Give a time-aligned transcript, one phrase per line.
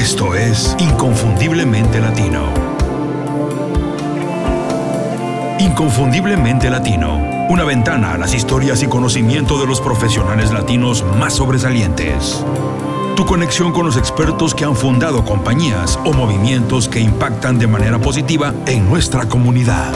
[0.00, 2.46] Esto es Inconfundiblemente Latino.
[5.58, 7.20] Inconfundiblemente Latino.
[7.50, 12.42] Una ventana a las historias y conocimiento de los profesionales latinos más sobresalientes.
[13.14, 17.98] Tu conexión con los expertos que han fundado compañías o movimientos que impactan de manera
[17.98, 19.92] positiva en nuestra comunidad.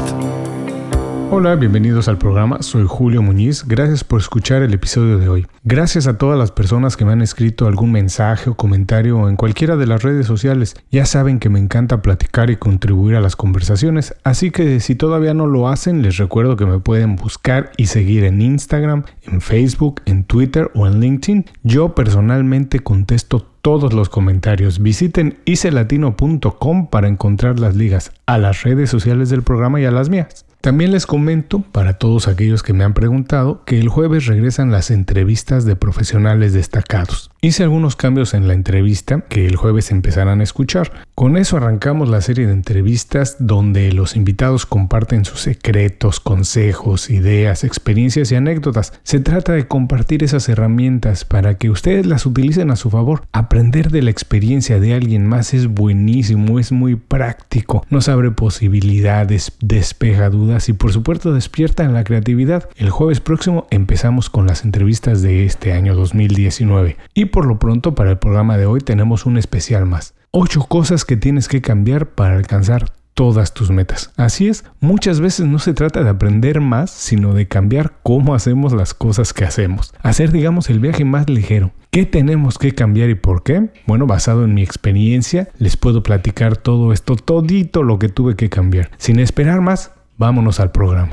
[1.36, 2.62] Hola, bienvenidos al programa.
[2.62, 3.64] Soy Julio Muñiz.
[3.66, 5.46] Gracias por escuchar el episodio de hoy.
[5.64, 9.74] Gracias a todas las personas que me han escrito algún mensaje o comentario en cualquiera
[9.74, 10.76] de las redes sociales.
[10.92, 15.34] Ya saben que me encanta platicar y contribuir a las conversaciones, así que si todavía
[15.34, 20.02] no lo hacen, les recuerdo que me pueden buscar y seguir en Instagram, en Facebook,
[20.04, 21.46] en Twitter o en LinkedIn.
[21.64, 24.78] Yo personalmente contesto todos los comentarios.
[24.78, 30.08] Visiten icelatino.com para encontrar las ligas a las redes sociales del programa y a las
[30.08, 30.46] mías.
[30.64, 34.90] También les comento, para todos aquellos que me han preguntado, que el jueves regresan las
[34.90, 37.30] entrevistas de profesionales destacados.
[37.44, 40.90] Hice algunos cambios en la entrevista que el jueves empezarán a escuchar.
[41.14, 47.62] Con eso arrancamos la serie de entrevistas donde los invitados comparten sus secretos, consejos, ideas,
[47.62, 48.94] experiencias y anécdotas.
[49.02, 53.24] Se trata de compartir esas herramientas para que ustedes las utilicen a su favor.
[53.32, 59.52] Aprender de la experiencia de alguien más es buenísimo, es muy práctico, nos abre posibilidades,
[59.60, 62.70] despeja dudas y por supuesto despierta en la creatividad.
[62.76, 67.96] El jueves próximo empezamos con las entrevistas de este año 2019 y por lo pronto
[67.96, 70.14] para el programa de hoy tenemos un especial más.
[70.30, 74.12] 8 cosas que tienes que cambiar para alcanzar todas tus metas.
[74.16, 78.72] Así es, muchas veces no se trata de aprender más, sino de cambiar cómo hacemos
[78.72, 79.92] las cosas que hacemos.
[80.00, 81.72] Hacer, digamos, el viaje más ligero.
[81.90, 83.68] ¿Qué tenemos que cambiar y por qué?
[83.88, 88.48] Bueno, basado en mi experiencia, les puedo platicar todo esto, todito lo que tuve que
[88.48, 88.92] cambiar.
[88.96, 91.10] Sin esperar más, vámonos al programa.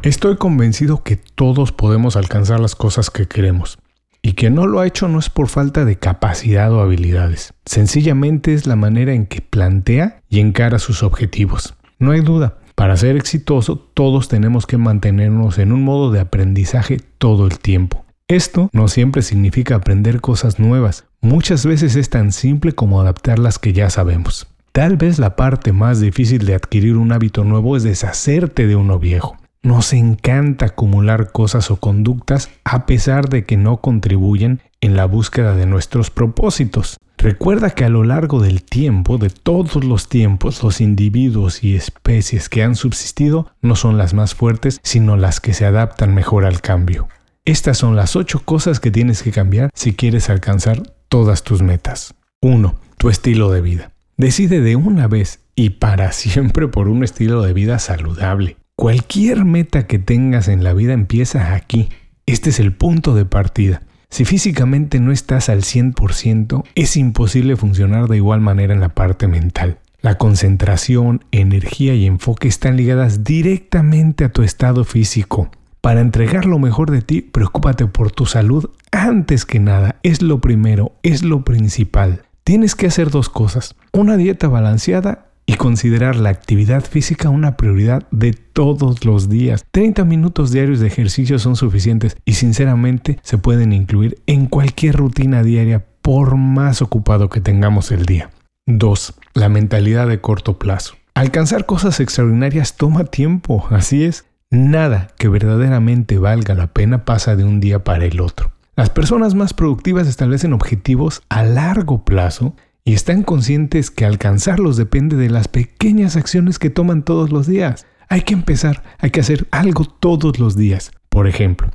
[0.00, 3.78] Estoy convencido que todos podemos alcanzar las cosas que queremos.
[4.26, 7.54] Y que no lo ha hecho no es por falta de capacidad o habilidades.
[7.64, 11.76] Sencillamente es la manera en que plantea y encara sus objetivos.
[12.00, 16.98] No hay duda, para ser exitoso todos tenemos que mantenernos en un modo de aprendizaje
[17.18, 18.04] todo el tiempo.
[18.26, 23.60] Esto no siempre significa aprender cosas nuevas, muchas veces es tan simple como adaptar las
[23.60, 24.48] que ya sabemos.
[24.72, 28.98] Tal vez la parte más difícil de adquirir un hábito nuevo es deshacerte de uno
[28.98, 29.36] viejo.
[29.66, 35.56] Nos encanta acumular cosas o conductas a pesar de que no contribuyen en la búsqueda
[35.56, 36.98] de nuestros propósitos.
[37.18, 42.48] Recuerda que a lo largo del tiempo, de todos los tiempos, los individuos y especies
[42.48, 46.60] que han subsistido no son las más fuertes, sino las que se adaptan mejor al
[46.60, 47.08] cambio.
[47.44, 52.14] Estas son las 8 cosas que tienes que cambiar si quieres alcanzar todas tus metas.
[52.40, 52.76] 1.
[52.98, 53.90] Tu estilo de vida.
[54.16, 58.58] Decide de una vez y para siempre por un estilo de vida saludable.
[58.78, 61.88] Cualquier meta que tengas en la vida empieza aquí.
[62.26, 63.80] Este es el punto de partida.
[64.10, 69.28] Si físicamente no estás al 100%, es imposible funcionar de igual manera en la parte
[69.28, 69.78] mental.
[70.02, 75.50] La concentración, energía y enfoque están ligadas directamente a tu estado físico.
[75.80, 79.96] Para entregar lo mejor de ti, preocúpate por tu salud antes que nada.
[80.02, 82.24] Es lo primero, es lo principal.
[82.44, 83.74] Tienes que hacer dos cosas.
[83.92, 89.66] Una dieta balanceada y considerar la actividad física una prioridad de todos los días.
[89.70, 95.42] 30 minutos diarios de ejercicio son suficientes y sinceramente se pueden incluir en cualquier rutina
[95.42, 98.30] diaria por más ocupado que tengamos el día.
[98.66, 99.12] 2.
[99.34, 100.94] La mentalidad de corto plazo.
[101.12, 104.24] Alcanzar cosas extraordinarias toma tiempo, así es.
[104.50, 108.52] Nada que verdaderamente valga la pena pasa de un día para el otro.
[108.74, 112.56] Las personas más productivas establecen objetivos a largo plazo
[112.86, 117.84] y están conscientes que alcanzarlos depende de las pequeñas acciones que toman todos los días.
[118.08, 120.92] Hay que empezar, hay que hacer algo todos los días.
[121.08, 121.68] Por ejemplo,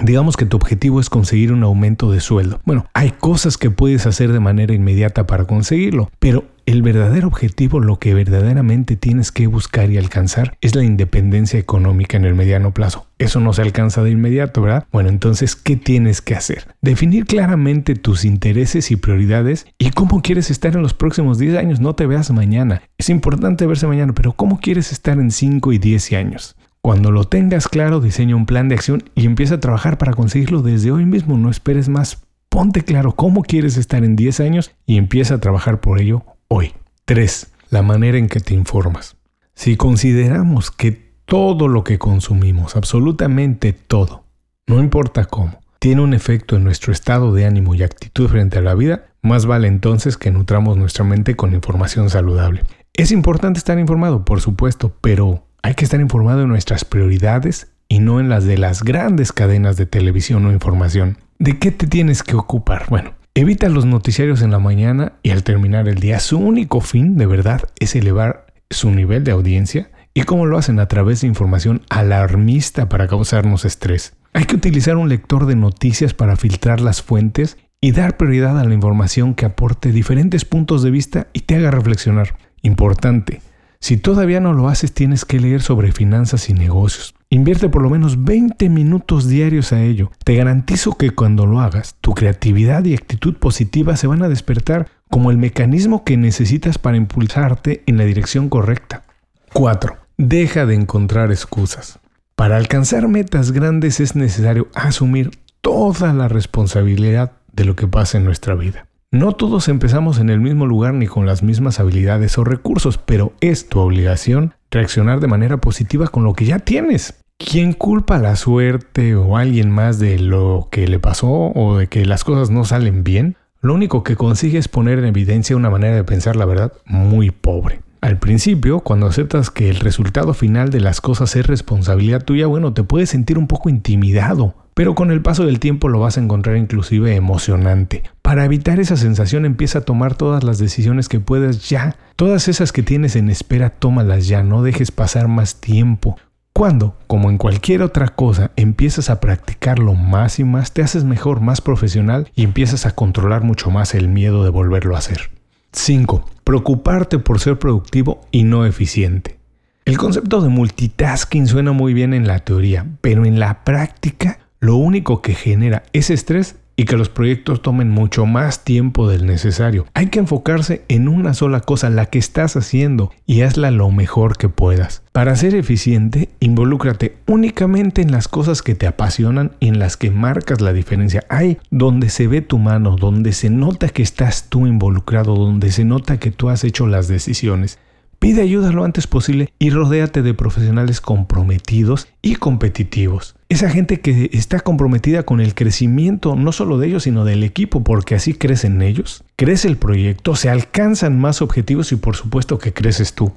[0.00, 2.60] Digamos que tu objetivo es conseguir un aumento de sueldo.
[2.64, 7.80] Bueno, hay cosas que puedes hacer de manera inmediata para conseguirlo, pero el verdadero objetivo,
[7.80, 12.74] lo que verdaderamente tienes que buscar y alcanzar, es la independencia económica en el mediano
[12.74, 13.06] plazo.
[13.18, 14.86] Eso no se alcanza de inmediato, ¿verdad?
[14.92, 16.68] Bueno, entonces, ¿qué tienes que hacer?
[16.82, 21.80] Definir claramente tus intereses y prioridades y cómo quieres estar en los próximos 10 años.
[21.80, 22.82] No te veas mañana.
[22.98, 26.54] Es importante verse mañana, pero ¿cómo quieres estar en 5 y 10 años?
[26.80, 30.62] Cuando lo tengas claro, diseña un plan de acción y empieza a trabajar para conseguirlo
[30.62, 31.36] desde hoy mismo.
[31.36, 32.24] No esperes más.
[32.48, 36.72] Ponte claro cómo quieres estar en 10 años y empieza a trabajar por ello hoy.
[37.04, 37.52] 3.
[37.70, 39.16] La manera en que te informas.
[39.54, 44.24] Si consideramos que todo lo que consumimos, absolutamente todo,
[44.66, 48.62] no importa cómo, tiene un efecto en nuestro estado de ánimo y actitud frente a
[48.62, 52.62] la vida, más vale entonces que nutramos nuestra mente con información saludable.
[52.94, 58.00] Es importante estar informado, por supuesto, pero hay que estar informado en nuestras prioridades y
[58.00, 61.18] no en las de las grandes cadenas de televisión o información.
[61.38, 62.86] ¿De qué te tienes que ocupar?
[62.88, 67.16] Bueno, Evita los noticiarios en la mañana y al terminar el día su único fin
[67.16, 71.28] de verdad es elevar su nivel de audiencia y cómo lo hacen a través de
[71.28, 74.14] información alarmista para causarnos estrés.
[74.32, 78.64] Hay que utilizar un lector de noticias para filtrar las fuentes y dar prioridad a
[78.64, 82.34] la información que aporte diferentes puntos de vista y te haga reflexionar.
[82.62, 83.40] Importante,
[83.80, 87.14] si todavía no lo haces tienes que leer sobre finanzas y negocios.
[87.30, 90.10] Invierte por lo menos 20 minutos diarios a ello.
[90.24, 94.88] Te garantizo que cuando lo hagas, tu creatividad y actitud positiva se van a despertar
[95.10, 99.04] como el mecanismo que necesitas para impulsarte en la dirección correcta.
[99.52, 99.96] 4.
[100.16, 101.98] Deja de encontrar excusas.
[102.34, 108.24] Para alcanzar metas grandes es necesario asumir toda la responsabilidad de lo que pasa en
[108.24, 108.87] nuestra vida.
[109.10, 113.32] No todos empezamos en el mismo lugar ni con las mismas habilidades o recursos, pero
[113.40, 117.24] es tu obligación reaccionar de manera positiva con lo que ya tienes.
[117.38, 121.78] ¿Quién culpa a la suerte o a alguien más de lo que le pasó o
[121.78, 123.38] de que las cosas no salen bien?
[123.62, 127.30] Lo único que consigue es poner en evidencia una manera de pensar la verdad muy
[127.30, 127.80] pobre.
[128.02, 132.74] Al principio, cuando aceptas que el resultado final de las cosas es responsabilidad tuya, bueno,
[132.74, 136.20] te puedes sentir un poco intimidado, pero con el paso del tiempo lo vas a
[136.20, 138.04] encontrar inclusive emocionante.
[138.22, 141.96] Para evitar esa sensación empieza a tomar todas las decisiones que puedas ya.
[142.14, 146.16] Todas esas que tienes en espera, tómalas ya, no dejes pasar más tiempo.
[146.52, 151.40] Cuando, como en cualquier otra cosa, empiezas a practicarlo más y más, te haces mejor,
[151.40, 155.32] más profesional y empiezas a controlar mucho más el miedo de volverlo a hacer.
[155.72, 156.24] 5.
[156.44, 159.40] Preocuparte por ser productivo y no eficiente.
[159.84, 164.76] El concepto de multitasking suena muy bien en la teoría, pero en la práctica lo
[164.76, 169.86] único que genera es estrés y que los proyectos tomen mucho más tiempo del necesario.
[169.94, 174.36] Hay que enfocarse en una sola cosa, la que estás haciendo, y hazla lo mejor
[174.36, 175.02] que puedas.
[175.10, 180.12] Para ser eficiente, involúcrate únicamente en las cosas que te apasionan y en las que
[180.12, 181.24] marcas la diferencia.
[181.28, 185.84] Hay donde se ve tu mano, donde se nota que estás tú involucrado, donde se
[185.84, 187.80] nota que tú has hecho las decisiones.
[188.18, 193.36] Pide ayuda lo antes posible y rodéate de profesionales comprometidos y competitivos.
[193.48, 197.84] Esa gente que está comprometida con el crecimiento no solo de ellos, sino del equipo,
[197.84, 202.72] porque así crecen ellos, crece el proyecto, se alcanzan más objetivos y por supuesto que
[202.72, 203.32] creces tú.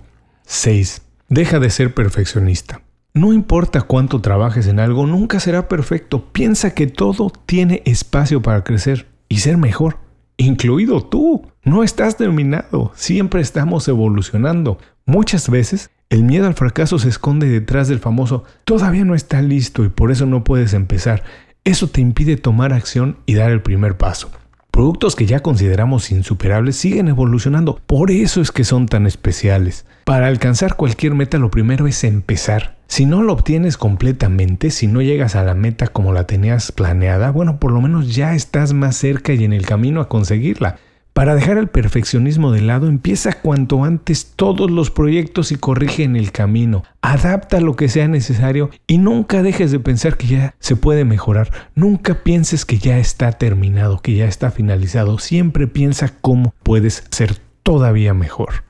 [0.46, 1.04] 6.
[1.30, 2.82] Deja de ser perfeccionista.
[3.14, 6.26] No importa cuánto trabajes en algo, nunca será perfecto.
[6.32, 10.00] Piensa que todo tiene espacio para crecer y ser mejor
[10.42, 11.48] incluido tú.
[11.64, 14.78] No estás terminado, siempre estamos evolucionando.
[15.06, 19.86] Muchas veces el miedo al fracaso se esconde detrás del famoso todavía no está listo
[19.86, 21.24] y por eso no puedes empezar.
[21.64, 24.30] Eso te impide tomar acción y dar el primer paso.
[24.72, 29.86] Productos que ya consideramos insuperables siguen evolucionando, por eso es que son tan especiales.
[30.06, 32.78] Para alcanzar cualquier meta lo primero es empezar.
[32.88, 37.32] Si no lo obtienes completamente, si no llegas a la meta como la tenías planeada,
[37.32, 40.78] bueno, por lo menos ya estás más cerca y en el camino a conseguirla.
[41.14, 46.16] Para dejar el perfeccionismo de lado, empieza cuanto antes todos los proyectos y corrige en
[46.16, 46.84] el camino.
[47.02, 51.52] Adapta lo que sea necesario y nunca dejes de pensar que ya se puede mejorar.
[51.76, 55.20] Nunca pienses que ya está terminado, que ya está finalizado.
[55.20, 58.64] Siempre piensa cómo puedes ser todavía mejor.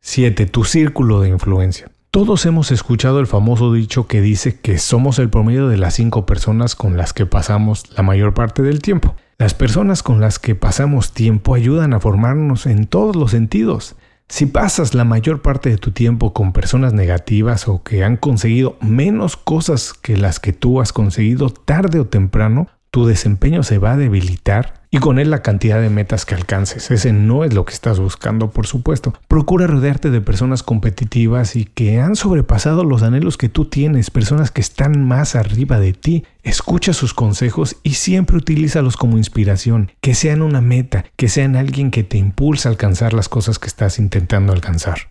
[0.00, 0.46] 7.
[0.46, 1.90] Tu círculo de influencia.
[2.10, 6.24] Todos hemos escuchado el famoso dicho que dice que somos el promedio de las cinco
[6.24, 9.14] personas con las que pasamos la mayor parte del tiempo.
[9.40, 13.94] Las personas con las que pasamos tiempo ayudan a formarnos en todos los sentidos.
[14.28, 18.76] Si pasas la mayor parte de tu tiempo con personas negativas o que han conseguido
[18.80, 23.92] menos cosas que las que tú has conseguido tarde o temprano, tu desempeño se va
[23.92, 26.90] a debilitar y con él la cantidad de metas que alcances.
[26.90, 29.12] Ese no es lo que estás buscando, por supuesto.
[29.28, 34.50] Procura rodearte de personas competitivas y que han sobrepasado los anhelos que tú tienes, personas
[34.50, 36.24] que están más arriba de ti.
[36.42, 41.90] Escucha sus consejos y siempre utilízalos como inspiración, que sean una meta, que sean alguien
[41.90, 45.10] que te impulsa a alcanzar las cosas que estás intentando alcanzar.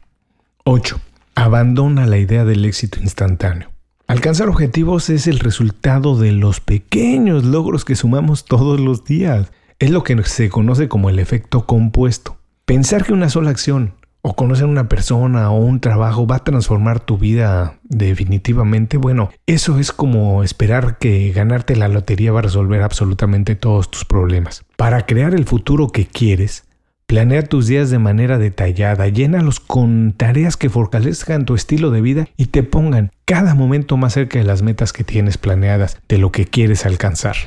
[0.64, 1.00] 8.
[1.36, 3.77] Abandona la idea del éxito instantáneo.
[4.08, 9.52] Alcanzar objetivos es el resultado de los pequeños logros que sumamos todos los días.
[9.80, 12.38] Es lo que se conoce como el efecto compuesto.
[12.64, 16.44] Pensar que una sola acción o conocer a una persona o un trabajo va a
[16.46, 22.44] transformar tu vida definitivamente, bueno, eso es como esperar que ganarte la lotería va a
[22.44, 24.64] resolver absolutamente todos tus problemas.
[24.78, 26.64] Para crear el futuro que quieres,
[27.08, 32.28] Planea tus días de manera detallada, llénalos con tareas que fortalezcan tu estilo de vida
[32.36, 36.34] y te pongan cada momento más cerca de las metas que tienes planeadas, de lo
[36.34, 37.38] que quieres alcanzar.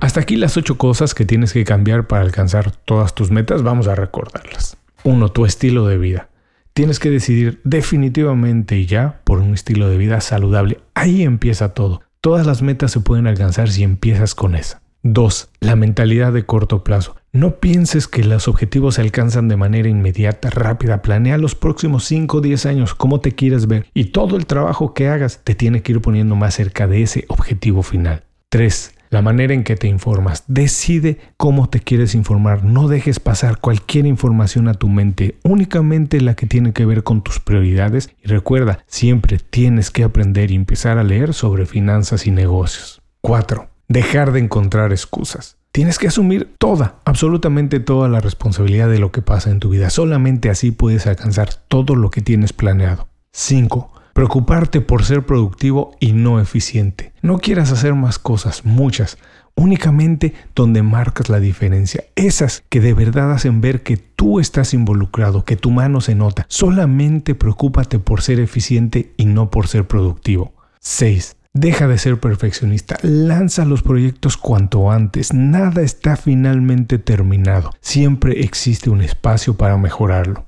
[0.00, 3.88] Hasta aquí las ocho cosas que tienes que cambiar para alcanzar todas tus metas, vamos
[3.88, 4.78] a recordarlas.
[5.04, 5.28] 1.
[5.28, 6.30] Tu estilo de vida.
[6.72, 10.78] Tienes que decidir definitivamente ya por un estilo de vida saludable.
[10.94, 12.00] Ahí empieza todo.
[12.22, 14.81] Todas las metas se pueden alcanzar si empiezas con esa.
[15.04, 15.50] 2.
[15.58, 17.16] La mentalidad de corto plazo.
[17.32, 21.02] No pienses que los objetivos se alcanzan de manera inmediata, rápida.
[21.02, 24.94] Planea los próximos 5 o 10 años cómo te quieres ver y todo el trabajo
[24.94, 28.22] que hagas te tiene que ir poniendo más cerca de ese objetivo final.
[28.50, 28.94] 3.
[29.10, 30.44] La manera en que te informas.
[30.46, 32.64] Decide cómo te quieres informar.
[32.64, 37.22] No dejes pasar cualquier información a tu mente, únicamente la que tiene que ver con
[37.22, 38.14] tus prioridades.
[38.22, 43.02] Y recuerda, siempre tienes que aprender y empezar a leer sobre finanzas y negocios.
[43.20, 45.56] 4 dejar de encontrar excusas.
[45.72, 49.88] Tienes que asumir toda, absolutamente toda la responsabilidad de lo que pasa en tu vida.
[49.88, 53.08] Solamente así puedes alcanzar todo lo que tienes planeado.
[53.32, 53.90] 5.
[54.12, 57.14] Preocuparte por ser productivo y no eficiente.
[57.22, 59.16] No quieras hacer más cosas, muchas,
[59.54, 62.04] únicamente donde marcas la diferencia.
[62.16, 66.44] Esas que de verdad hacen ver que tú estás involucrado, que tu mano se nota.
[66.48, 70.52] Solamente preocúpate por ser eficiente y no por ser productivo.
[70.80, 71.36] 6.
[71.54, 78.88] Deja de ser perfeccionista, lanza los proyectos cuanto antes, nada está finalmente terminado, siempre existe
[78.88, 80.46] un espacio para mejorarlo.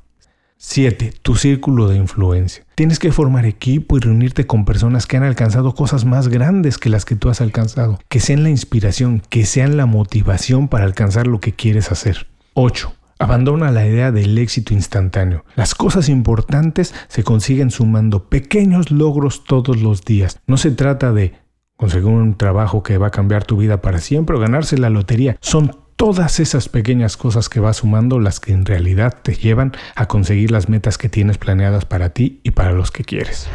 [0.56, 1.12] 7.
[1.20, 2.64] Tu círculo de influencia.
[2.74, 6.88] Tienes que formar equipo y reunirte con personas que han alcanzado cosas más grandes que
[6.88, 11.26] las que tú has alcanzado, que sean la inspiración, que sean la motivación para alcanzar
[11.26, 12.28] lo que quieres hacer.
[12.54, 12.94] 8.
[13.18, 15.44] Abandona la idea del éxito instantáneo.
[15.54, 20.40] Las cosas importantes se consiguen sumando pequeños logros todos los días.
[20.46, 21.34] No se trata de
[21.76, 25.36] conseguir un trabajo que va a cambiar tu vida para siempre o ganarse la lotería.
[25.40, 30.06] Son todas esas pequeñas cosas que vas sumando las que en realidad te llevan a
[30.06, 33.48] conseguir las metas que tienes planeadas para ti y para los que quieres.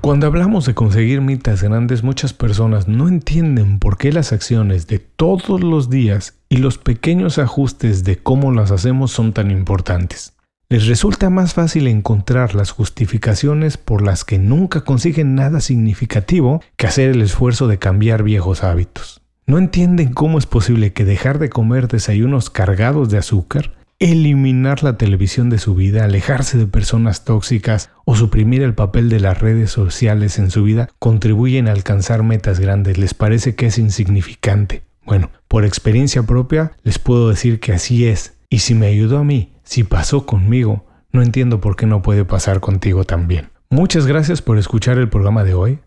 [0.00, 5.00] Cuando hablamos de conseguir metas grandes, muchas personas no entienden por qué las acciones de
[5.00, 10.34] todos los días y los pequeños ajustes de cómo las hacemos son tan importantes.
[10.70, 16.86] Les resulta más fácil encontrar las justificaciones por las que nunca consiguen nada significativo que
[16.86, 19.20] hacer el esfuerzo de cambiar viejos hábitos.
[19.46, 24.96] No entienden cómo es posible que dejar de comer desayunos cargados de azúcar eliminar la
[24.96, 29.70] televisión de su vida, alejarse de personas tóxicas o suprimir el papel de las redes
[29.70, 32.98] sociales en su vida contribuyen a alcanzar metas grandes.
[32.98, 34.82] ¿Les parece que es insignificante?
[35.04, 38.34] Bueno, por experiencia propia les puedo decir que así es.
[38.50, 42.24] Y si me ayudó a mí, si pasó conmigo, no entiendo por qué no puede
[42.24, 43.50] pasar contigo también.
[43.70, 45.80] Muchas gracias por escuchar el programa de hoy.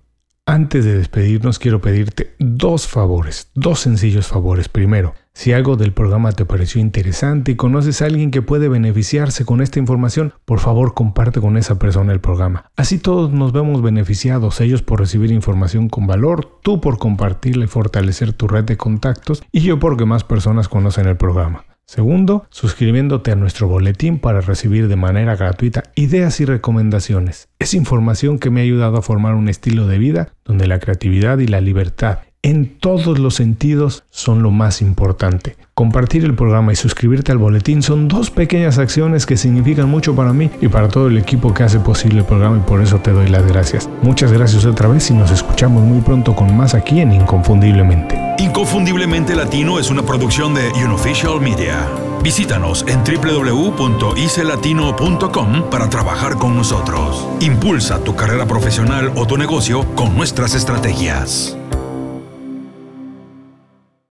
[0.45, 4.69] Antes de despedirnos quiero pedirte dos favores, dos sencillos favores.
[4.69, 9.45] Primero, si algo del programa te pareció interesante y conoces a alguien que puede beneficiarse
[9.45, 12.69] con esta información, por favor comparte con esa persona el programa.
[12.75, 17.67] Así todos nos vemos beneficiados, ellos por recibir información con valor, tú por compartirla y
[17.67, 21.65] fortalecer tu red de contactos y yo porque más personas conocen el programa.
[21.85, 27.49] Segundo, suscribiéndote a nuestro boletín para recibir de manera gratuita ideas y recomendaciones.
[27.59, 31.39] Es información que me ha ayudado a formar un estilo de vida donde la creatividad
[31.39, 35.57] y la libertad en todos los sentidos son lo más importante.
[35.73, 40.33] Compartir el programa y suscribirte al boletín son dos pequeñas acciones que significan mucho para
[40.33, 43.11] mí y para todo el equipo que hace posible el programa y por eso te
[43.11, 43.89] doy las gracias.
[44.01, 48.19] Muchas gracias otra vez y nos escuchamos muy pronto con más aquí en Inconfundiblemente.
[48.39, 51.87] Inconfundiblemente Latino es una producción de Unofficial Media.
[52.23, 57.27] Visítanos en www.icelatino.com para trabajar con nosotros.
[57.39, 61.57] Impulsa tu carrera profesional o tu negocio con nuestras estrategias.